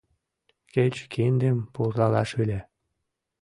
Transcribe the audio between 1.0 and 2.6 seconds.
киндым пурлалаш ыле.